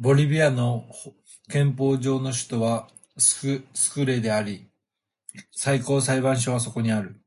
[0.00, 0.90] ボリビアの
[1.48, 3.38] 憲法上の首都はス
[3.92, 4.68] クレであり
[5.52, 7.22] 最高裁判所はそこにある